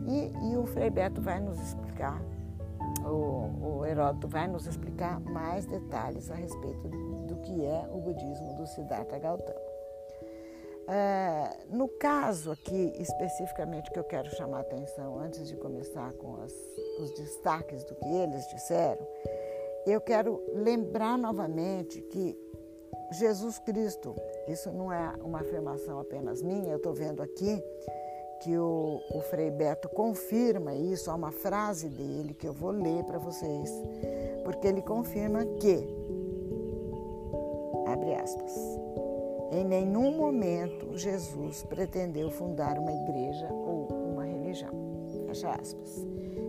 E, 0.06 0.50
e 0.50 0.56
o 0.56 0.64
Frei 0.66 0.88
Beto 0.88 1.20
vai 1.20 1.40
nos 1.40 1.60
explicar, 1.60 2.20
o, 3.04 3.80
o 3.80 3.84
Heródoto 3.84 4.28
vai 4.28 4.46
nos 4.46 4.66
explicar 4.66 5.20
mais 5.20 5.66
detalhes 5.66 6.30
a 6.30 6.34
respeito 6.34 6.88
do 7.26 7.36
que 7.36 7.64
é 7.64 7.88
o 7.92 7.98
budismo 8.00 8.54
do 8.54 8.66
Siddhartha 8.66 9.18
Gautama. 9.18 9.63
É, 10.86 11.56
no 11.70 11.88
caso 11.88 12.50
aqui, 12.50 12.92
especificamente, 12.98 13.90
que 13.90 13.98
eu 13.98 14.04
quero 14.04 14.30
chamar 14.36 14.58
a 14.58 14.60
atenção 14.60 15.18
antes 15.18 15.48
de 15.48 15.56
começar 15.56 16.12
com 16.14 16.36
as, 16.42 16.52
os 17.00 17.10
destaques 17.12 17.84
do 17.84 17.94
que 17.94 18.08
eles 18.08 18.46
disseram, 18.48 19.06
eu 19.86 20.00
quero 20.00 20.42
lembrar 20.54 21.16
novamente 21.16 22.00
que 22.02 22.38
Jesus 23.12 23.58
Cristo 23.58 24.14
isso 24.48 24.70
não 24.70 24.92
é 24.92 25.14
uma 25.22 25.40
afirmação 25.40 25.98
apenas 25.98 26.42
minha, 26.42 26.70
eu 26.70 26.76
estou 26.76 26.92
vendo 26.92 27.22
aqui 27.22 27.62
que 28.40 28.56
o, 28.58 29.00
o 29.10 29.20
Frei 29.22 29.50
Beto 29.50 29.88
confirma 29.88 30.74
isso, 30.74 31.10
há 31.10 31.14
uma 31.14 31.32
frase 31.32 31.88
dele 31.88 32.34
que 32.34 32.46
eu 32.46 32.52
vou 32.52 32.70
ler 32.70 33.02
para 33.04 33.18
vocês, 33.18 33.70
porque 34.44 34.66
ele 34.66 34.82
confirma 34.82 35.46
que, 35.60 35.86
abre 37.86 38.14
aspas, 38.14 38.52
em 39.50 39.64
nenhum 39.64 40.16
momento 40.16 40.96
Jesus 40.96 41.62
pretendeu 41.64 42.30
fundar 42.30 42.78
uma 42.78 42.92
igreja 42.92 43.48
ou 43.52 43.88
uma 44.12 44.24
religião, 44.24 44.72
fecha 45.26 45.50
aspas. 45.50 46.06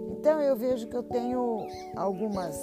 Então 0.09 0.41
eu 0.41 0.55
vejo 0.55 0.87
que 0.87 0.95
eu 0.95 1.03
tenho 1.03 1.67
algumas 1.95 2.57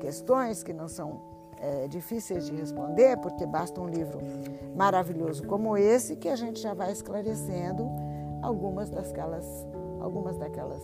questões 0.00 0.62
que 0.62 0.72
não 0.72 0.88
são 0.88 1.20
é, 1.60 1.88
difíceis 1.88 2.46
de 2.46 2.54
responder, 2.54 3.16
porque 3.18 3.46
basta 3.46 3.80
um 3.80 3.88
livro 3.88 4.18
maravilhoso 4.74 5.46
como 5.46 5.76
esse 5.76 6.16
que 6.16 6.28
a 6.28 6.36
gente 6.36 6.60
já 6.60 6.74
vai 6.74 6.92
esclarecendo 6.92 7.88
algumas 8.42 8.90
daquelas, 8.90 9.66
algumas 10.00 10.36
daquelas 10.36 10.82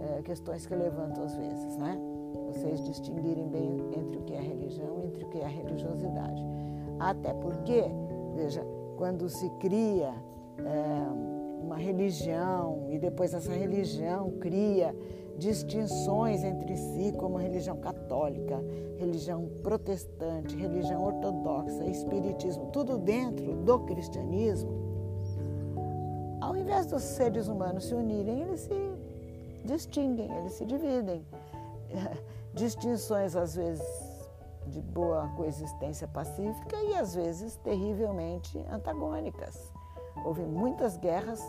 é, 0.00 0.22
questões 0.22 0.66
que 0.66 0.72
eu 0.72 0.78
levanto 0.78 1.20
às 1.20 1.34
vezes, 1.36 1.76
né? 1.76 1.98
Vocês 2.48 2.82
distinguirem 2.84 3.48
bem 3.48 3.84
entre 3.96 4.18
o 4.18 4.22
que 4.22 4.34
é 4.34 4.40
religião 4.40 5.00
e 5.00 5.06
entre 5.06 5.24
o 5.24 5.28
que 5.28 5.38
é 5.38 5.46
religiosidade. 5.46 6.42
Até 6.98 7.32
porque, 7.34 7.84
veja, 8.36 8.64
quando 8.96 9.28
se 9.28 9.48
cria 9.58 10.14
é, 10.58 11.62
uma 11.62 11.76
religião 11.76 12.86
e 12.90 12.98
depois 12.98 13.34
essa 13.34 13.52
religião 13.52 14.32
cria 14.38 14.94
distinções 15.38 16.44
entre 16.44 16.76
si, 16.76 17.12
como 17.16 17.36
religião 17.36 17.76
católica, 17.78 18.62
religião 18.96 19.48
protestante, 19.62 20.56
religião 20.56 21.04
ortodoxa, 21.04 21.84
espiritismo, 21.84 22.70
tudo 22.72 22.96
dentro 22.96 23.54
do 23.56 23.80
cristianismo, 23.80 24.70
ao 26.40 26.56
invés 26.56 26.86
dos 26.86 27.02
seres 27.02 27.48
humanos 27.48 27.84
se 27.84 27.94
unirem, 27.94 28.42
eles 28.42 28.60
se 28.60 28.92
distinguem, 29.64 30.30
eles 30.38 30.52
se 30.52 30.64
dividem. 30.64 31.26
Distinções, 32.54 33.36
às 33.36 33.56
vezes, 33.56 33.84
de 34.66 34.80
boa 34.80 35.28
coexistência 35.36 36.08
pacífica 36.08 36.76
e, 36.82 36.94
às 36.94 37.14
vezes, 37.14 37.56
terrivelmente 37.56 38.58
antagônicas. 38.70 39.72
Houve 40.24 40.42
muitas 40.42 40.96
guerras 40.96 41.42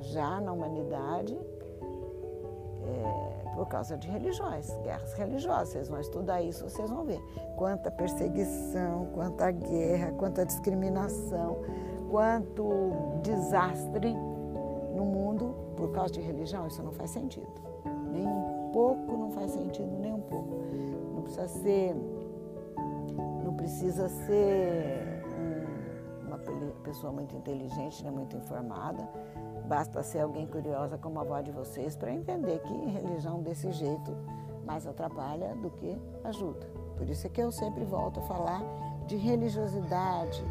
já 0.00 0.40
na 0.40 0.52
humanidade 0.52 1.38
é, 2.84 3.54
por 3.54 3.66
causa 3.66 3.96
de 3.96 4.08
religiões, 4.08 4.70
guerras 4.82 5.12
religiosas. 5.14 5.70
Vocês 5.70 5.88
vão 5.88 6.00
estudar 6.00 6.42
isso, 6.42 6.68
vocês 6.68 6.90
vão 6.90 7.04
ver. 7.04 7.20
Quanta 7.56 7.90
perseguição, 7.90 9.06
quanta 9.14 9.50
guerra, 9.50 10.12
quanta 10.12 10.44
discriminação, 10.44 11.58
quanto 12.10 13.20
desastre 13.22 14.14
no 14.94 15.04
mundo 15.04 15.54
por 15.76 15.90
causa 15.92 16.12
de 16.12 16.20
religião, 16.20 16.66
isso 16.66 16.82
não 16.82 16.92
faz 16.92 17.10
sentido. 17.10 17.48
Nem 18.12 18.26
um 18.26 18.70
pouco 18.72 19.16
não 19.16 19.30
faz 19.30 19.50
sentido, 19.50 19.90
nem 19.98 20.12
um 20.12 20.20
pouco. 20.20 20.54
Não 21.14 21.22
precisa 21.22 21.48
ser. 21.48 21.96
Não 23.52 23.56
precisa 23.58 24.08
ser 24.08 25.22
uma 26.26 26.38
pessoa 26.82 27.12
muito 27.12 27.36
inteligente, 27.36 28.02
nem 28.02 28.10
muito 28.10 28.34
informada 28.34 29.06
Basta 29.66 30.02
ser 30.02 30.20
alguém 30.20 30.46
curiosa 30.46 30.98
como 30.98 31.18
a 31.18 31.22
avó 31.22 31.40
de 31.40 31.50
vocês 31.50 31.94
para 31.94 32.10
entender 32.12 32.58
que 32.60 32.72
religião 32.72 33.42
desse 33.42 33.70
jeito 33.72 34.10
mais 34.64 34.86
atrapalha 34.86 35.54
do 35.56 35.70
que 35.70 35.98
ajuda. 36.24 36.66
Por 36.96 37.08
isso 37.08 37.26
é 37.26 37.30
que 37.30 37.40
eu 37.40 37.52
sempre 37.52 37.84
volto 37.84 38.20
a 38.20 38.22
falar 38.22 38.62
de 39.06 39.16
religiosidade, 39.16 40.42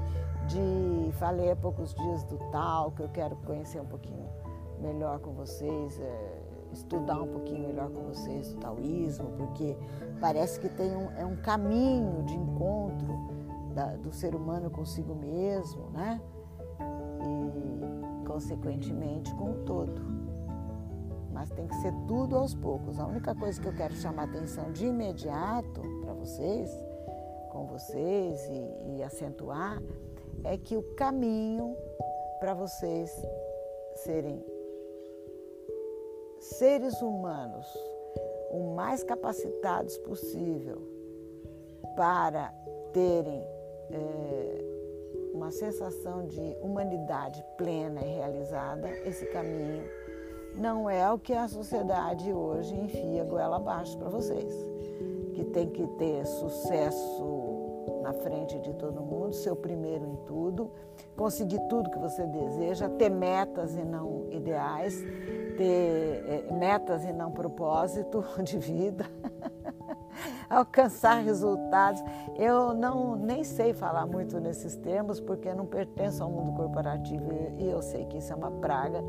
de 0.48 1.12
falei 1.14 1.52
há 1.52 1.56
poucos 1.56 1.94
dias 1.94 2.24
do 2.24 2.38
tal, 2.52 2.92
que 2.92 3.02
eu 3.02 3.10
quero 3.10 3.36
conhecer 3.38 3.82
um 3.82 3.86
pouquinho 3.86 4.30
melhor 4.80 5.20
com 5.20 5.32
vocês, 5.34 6.00
é, 6.00 6.41
estudar 6.72 7.22
um 7.22 7.28
pouquinho 7.28 7.68
melhor 7.68 7.90
com 7.90 8.04
vocês 8.04 8.54
o 8.54 8.58
taoísmo, 8.58 9.32
porque 9.38 9.78
parece 10.20 10.60
que 10.60 10.70
tem 10.70 10.96
um, 10.96 11.12
é 11.18 11.26
um 11.26 11.36
caminho 11.36 12.24
de 12.24 12.36
encontro 12.36 13.30
da, 13.74 13.96
do 13.96 14.12
ser 14.12 14.36
humano 14.36 14.70
consigo 14.70 15.16
mesmo, 15.16 15.90
né? 15.92 16.22
consequentemente 18.32 19.34
com 19.36 19.52
o 19.52 19.66
todo. 19.66 20.02
Mas 21.32 21.50
tem 21.52 21.68
que 21.68 21.76
ser 21.76 21.94
tudo 22.08 22.36
aos 22.38 22.56
poucos. 22.56 23.00
A 23.00 23.06
única 23.06 23.36
coisa 23.36 23.60
que 23.60 23.68
eu 23.68 23.74
quero 23.74 23.94
chamar 23.96 24.24
atenção 24.24 24.72
de 24.72 24.86
imediato 24.86 25.82
para 26.02 26.14
vocês, 26.14 26.70
com 27.52 27.66
vocês 27.68 28.40
e, 28.50 28.98
e 28.98 29.04
acentuar, 29.04 29.82
é 30.44 30.58
que 30.58 30.76
o 30.76 30.84
caminho 30.96 31.76
para 32.40 32.54
vocês 32.54 33.12
serem 33.96 34.44
seres 36.58 37.02
humanos 37.02 37.68
o 38.52 38.76
mais 38.76 39.04
capacitados 39.04 39.98
possível 40.00 40.82
para 41.96 42.54
terem 42.94 43.44
é, 43.92 44.66
uma 45.34 45.52
sensação 45.52 46.28
de 46.28 46.58
humanidade 46.62 47.44
plena 47.58 48.02
e 48.02 48.16
realizada, 48.16 48.90
esse 49.06 49.26
caminho 49.28 49.84
não 50.56 50.90
é 50.90 51.12
o 51.12 51.18
que 51.18 51.34
a 51.34 51.48
sociedade 51.48 52.32
hoje 52.32 52.76
enfia 52.76 53.24
goela 53.24 53.56
abaixo 53.56 53.98
para 53.98 54.10
vocês. 54.10 54.54
Que 55.34 55.42
que 55.42 55.46
tem 55.46 55.70
que 55.70 55.88
ter 55.98 56.26
sucesso 56.26 57.51
na 58.12 58.14
frente 58.14 58.60
de 58.60 58.74
todo 58.74 59.02
mundo, 59.02 59.34
ser 59.34 59.52
o 59.52 59.56
primeiro 59.56 60.06
em 60.06 60.16
tudo, 60.26 60.70
conseguir 61.16 61.60
tudo 61.70 61.90
que 61.90 61.98
você 61.98 62.28
deseja, 62.28 62.90
ter 62.90 63.10
metas 63.10 63.74
e 63.76 63.84
não 63.84 64.28
ideais, 64.30 65.02
ter 65.58 66.24
é, 66.28 66.48
metas 66.52 67.06
e 67.06 67.14
não 67.14 67.32
propósito 67.32 68.24
de 68.44 68.58
vida, 68.58 69.06
alcançar 70.50 71.24
resultados. 71.24 72.04
Eu 72.36 72.74
não 72.74 73.16
nem 73.16 73.46
sei 73.46 73.74
falar 73.74 74.06
muito 74.06 74.40
nesses 74.42 74.76
termos 74.76 75.22
porque 75.22 75.54
não 75.54 75.66
pertenço 75.66 76.22
ao 76.22 76.30
mundo 76.30 76.54
corporativo 76.58 77.32
e 77.58 77.70
eu 77.70 77.82
sei 77.82 78.06
que 78.06 78.18
isso 78.18 78.34
é 78.34 78.36
uma 78.36 78.52
praga 78.52 79.02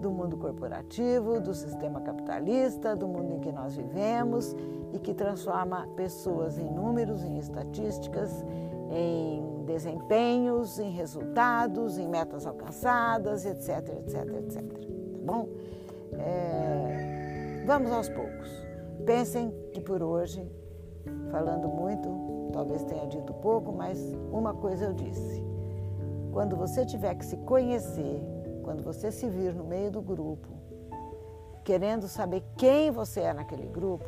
do 0.00 0.10
mundo 0.10 0.36
corporativo, 0.36 1.40
do 1.40 1.54
sistema 1.54 2.00
capitalista, 2.00 2.94
do 2.94 3.06
mundo 3.06 3.32
em 3.32 3.40
que 3.40 3.52
nós 3.52 3.76
vivemos 3.76 4.54
e 4.92 4.98
que 4.98 5.14
transforma 5.14 5.88
pessoas 5.96 6.58
em 6.58 6.70
números, 6.70 7.24
em 7.24 7.38
estatísticas, 7.38 8.44
em 8.90 9.64
desempenhos, 9.64 10.78
em 10.78 10.90
resultados, 10.90 11.98
em 11.98 12.08
metas 12.08 12.46
alcançadas, 12.46 13.44
etc, 13.44 13.88
etc, 13.98 14.34
etc. 14.34 14.62
Tá 14.62 15.32
bom? 15.32 15.48
É... 16.12 17.64
Vamos 17.66 17.90
aos 17.90 18.08
poucos. 18.08 18.50
Pensem 19.06 19.50
que 19.72 19.80
por 19.80 20.02
hoje, 20.02 20.46
falando 21.30 21.68
muito, 21.68 22.50
talvez 22.52 22.84
tenha 22.84 23.06
dito 23.06 23.32
pouco, 23.34 23.72
mas 23.72 23.98
uma 24.30 24.54
coisa 24.54 24.86
eu 24.86 24.92
disse. 24.92 25.42
Quando 26.30 26.56
você 26.56 26.84
tiver 26.84 27.14
que 27.14 27.24
se 27.24 27.36
conhecer 27.38 28.22
quando 28.64 28.82
você 28.82 29.12
se 29.12 29.28
vir 29.28 29.54
no 29.54 29.64
meio 29.64 29.90
do 29.90 30.00
grupo, 30.00 30.48
querendo 31.62 32.08
saber 32.08 32.42
quem 32.56 32.90
você 32.90 33.20
é 33.20 33.32
naquele 33.32 33.66
grupo, 33.66 34.04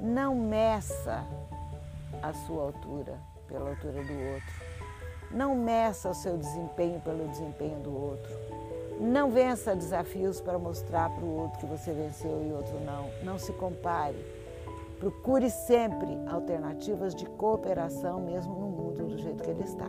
não 0.00 0.34
meça 0.34 1.26
a 2.22 2.32
sua 2.32 2.62
altura 2.62 3.18
pela 3.46 3.70
altura 3.70 4.02
do 4.04 4.32
outro. 4.32 4.70
Não 5.30 5.54
meça 5.54 6.08
o 6.10 6.14
seu 6.14 6.36
desempenho 6.36 7.00
pelo 7.00 7.28
desempenho 7.28 7.80
do 7.80 7.94
outro. 7.94 8.32
Não 9.00 9.30
vença 9.30 9.76
desafios 9.76 10.40
para 10.40 10.58
mostrar 10.58 11.10
para 11.10 11.24
o 11.24 11.36
outro 11.36 11.58
que 11.60 11.66
você 11.66 11.92
venceu 11.92 12.42
e 12.42 12.52
o 12.52 12.56
outro 12.56 12.78
não. 12.80 13.10
Não 13.22 13.38
se 13.38 13.52
compare. 13.52 14.18
Procure 14.98 15.48
sempre 15.48 16.18
alternativas 16.28 17.14
de 17.14 17.24
cooperação, 17.26 18.20
mesmo 18.20 18.54
no 18.54 18.68
mundo 18.68 19.06
do 19.06 19.18
jeito 19.18 19.42
que 19.42 19.50
ele 19.50 19.62
está. 19.62 19.88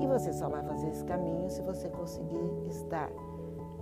E 0.00 0.06
você 0.06 0.32
só 0.32 0.48
vai 0.48 0.62
fazer 0.64 0.88
esse 0.88 1.04
caminho 1.04 1.48
se 1.48 1.62
você 1.62 1.88
conseguir 1.88 2.66
estar 2.68 3.10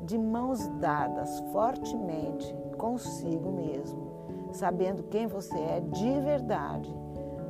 de 0.05 0.19
mãos 0.19 0.67
dadas 0.81 1.41
fortemente 1.53 2.55
consigo 2.77 3.53
mesmo, 3.53 4.51
sabendo 4.53 5.05
quem 5.05 5.27
você 5.27 5.59
é 5.59 5.81
de 5.81 6.21
verdade, 6.21 6.93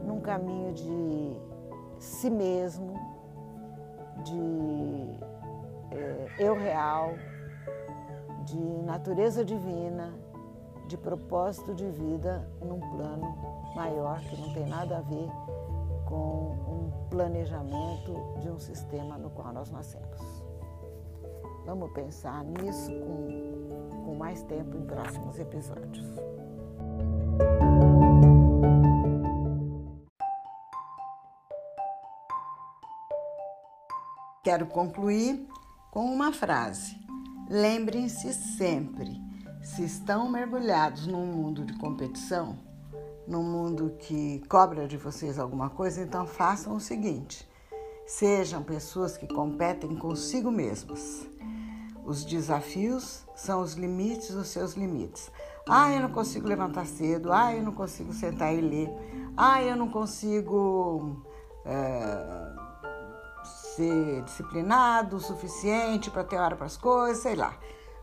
num 0.06 0.20
caminho 0.20 0.72
de 0.72 1.40
si 1.98 2.28
mesmo, 2.28 2.94
de 4.22 5.18
é, 5.90 6.28
eu 6.38 6.54
real, 6.54 7.14
de 8.44 8.58
natureza 8.82 9.44
divina, 9.44 10.12
de 10.86 10.98
propósito 10.98 11.74
de 11.74 11.88
vida 11.88 12.46
num 12.60 12.80
plano 12.80 13.34
maior 13.74 14.20
que 14.20 14.38
não 14.38 14.52
tem 14.52 14.66
nada 14.66 14.98
a 14.98 15.00
ver 15.00 15.30
com 16.04 16.71
planejamento 17.12 18.38
de 18.40 18.48
um 18.48 18.58
sistema 18.58 19.18
no 19.18 19.28
qual 19.28 19.52
nós 19.52 19.70
nascemos. 19.70 20.18
Vamos 21.66 21.92
pensar 21.92 22.42
nisso 22.42 22.90
com, 22.90 24.04
com 24.06 24.14
mais 24.14 24.42
tempo 24.44 24.78
em 24.78 24.86
próximos 24.86 25.38
episódios. 25.38 26.06
Quero 34.42 34.66
concluir 34.66 35.46
com 35.90 36.06
uma 36.06 36.32
frase. 36.32 36.98
Lembrem-se 37.50 38.32
sempre: 38.32 39.20
se 39.62 39.84
estão 39.84 40.30
mergulhados 40.30 41.06
num 41.06 41.26
mundo 41.26 41.62
de 41.62 41.74
competição, 41.74 42.58
num 43.26 43.42
mundo 43.42 43.94
que 43.98 44.42
cobra 44.48 44.86
de 44.86 44.96
vocês 44.96 45.38
alguma 45.38 45.70
coisa, 45.70 46.02
então 46.02 46.26
façam 46.26 46.74
o 46.74 46.80
seguinte: 46.80 47.48
sejam 48.06 48.62
pessoas 48.62 49.16
que 49.16 49.26
competem 49.26 49.96
consigo 49.96 50.50
mesmas. 50.50 51.26
Os 52.04 52.24
desafios 52.24 53.24
são 53.36 53.62
os 53.62 53.74
limites 53.74 54.34
dos 54.34 54.48
seus 54.48 54.74
limites. 54.74 55.30
Ah, 55.68 55.92
eu 55.92 56.00
não 56.00 56.10
consigo 56.10 56.48
levantar 56.48 56.84
cedo. 56.86 57.32
Ah, 57.32 57.54
eu 57.54 57.62
não 57.62 57.72
consigo 57.72 58.12
sentar 58.12 58.52
e 58.52 58.60
ler. 58.60 58.90
Ah, 59.36 59.62
eu 59.62 59.76
não 59.76 59.88
consigo 59.88 61.24
é, 61.64 62.52
ser 63.44 64.22
disciplinado 64.22 65.16
o 65.16 65.20
suficiente 65.20 66.10
para 66.10 66.24
ter 66.24 66.36
hora 66.36 66.56
para 66.56 66.66
as 66.66 66.76
coisas, 66.76 67.22
sei 67.22 67.36
lá. 67.36 67.56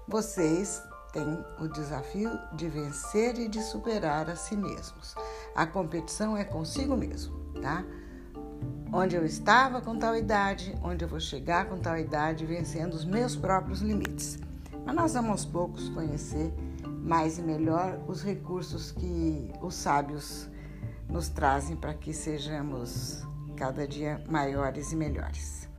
Vocês 0.07 0.81
tem 1.11 1.43
o 1.59 1.67
desafio 1.67 2.31
de 2.53 2.67
vencer 2.67 3.37
e 3.37 3.47
de 3.47 3.61
superar 3.61 4.29
a 4.29 4.35
si 4.35 4.55
mesmos. 4.55 5.15
A 5.55 5.65
competição 5.65 6.37
é 6.37 6.43
consigo 6.43 6.95
mesmo, 6.95 7.35
tá? 7.61 7.83
Onde 8.91 9.15
eu 9.15 9.25
estava 9.25 9.81
com 9.81 9.97
tal 9.97 10.15
idade, 10.15 10.75
onde 10.83 11.05
eu 11.05 11.09
vou 11.09 11.19
chegar 11.19 11.65
com 11.67 11.77
tal 11.77 11.97
idade, 11.97 12.45
vencendo 12.45 12.93
os 12.93 13.05
meus 13.05 13.35
próprios 13.35 13.81
limites. 13.81 14.39
Mas 14.85 14.95
nós 14.95 15.13
vamos 15.13 15.31
aos 15.31 15.45
poucos 15.45 15.89
conhecer 15.89 16.53
mais 17.03 17.37
e 17.37 17.41
melhor 17.41 17.99
os 18.07 18.23
recursos 18.23 18.91
que 18.91 19.51
os 19.61 19.75
sábios 19.75 20.49
nos 21.07 21.29
trazem 21.29 21.75
para 21.75 21.93
que 21.93 22.13
sejamos 22.13 23.23
cada 23.55 23.87
dia 23.87 24.23
maiores 24.29 24.91
e 24.91 24.95
melhores. 24.95 25.69